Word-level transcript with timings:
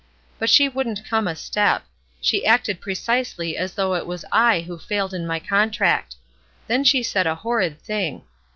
But 0.39 0.49
she 0.49 0.67
wouldn't 0.67 1.07
come 1.07 1.27
a 1.27 1.35
step; 1.35 1.83
she 2.19 2.43
acted 2.43 2.81
pre 2.81 2.95
cisely 2.95 3.55
as 3.55 3.75
though 3.75 3.93
it 3.93 4.07
was 4.07 4.25
I 4.31 4.61
who 4.61 4.77
had 4.77 4.85
failed 4.87 5.13
in 5.13 5.27
my 5.27 5.37
contract. 5.39 6.15
Then 6.65 6.83
she 6.83 7.03
said 7.03 7.27
a 7.27 7.35
horrid 7.35 7.79
thing. 7.79 8.23